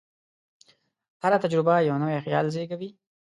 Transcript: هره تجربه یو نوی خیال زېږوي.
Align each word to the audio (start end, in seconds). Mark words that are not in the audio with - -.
هره 1.23 1.37
تجربه 1.43 1.73
یو 1.89 1.97
نوی 2.03 2.17
خیال 2.25 2.45
زېږوي. 2.53 2.89